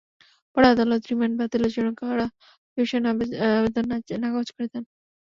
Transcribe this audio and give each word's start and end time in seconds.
পরে 0.57 0.67
আদালত 0.67 1.01
রিমান্ড 1.05 1.35
বাতিলের 1.39 1.71
জন্য 1.75 1.89
করা 2.01 2.25
রিভিশন 2.67 3.03
আবেদন 3.09 3.85
নাকচ 4.23 4.47
করে 4.55 4.67
দেন। 4.73 4.83